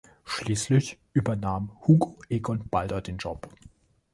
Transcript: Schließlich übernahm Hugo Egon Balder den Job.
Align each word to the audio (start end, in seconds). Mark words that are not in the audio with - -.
Schließlich 0.25 0.99
übernahm 1.13 1.77
Hugo 1.85 2.17
Egon 2.27 2.67
Balder 2.69 3.01
den 3.03 3.19
Job. 3.19 3.47